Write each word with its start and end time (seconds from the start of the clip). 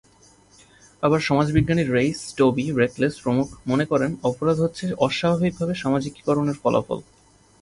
আবার 1.03 1.19
সমাজবিজ্ঞানী 1.19 1.83
Reiss, 1.87 2.19
Toby, 2.37 2.65
Reckless 2.79 3.13
প্রমুখ 3.23 3.47
মনে 3.67 3.85
করেন 3.85 4.11
অপরাধ 4.23 4.57
হচ্ছে 4.59 4.85
অস্বাভাবিকভাবে 4.99 5.73
সামাজিকীকরণের 5.75 6.57
ফলাফল। 6.63 6.99